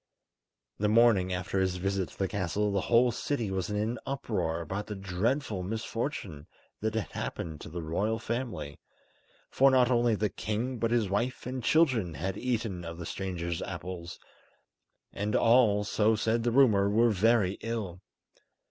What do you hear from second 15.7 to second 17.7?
so said the rumour, were very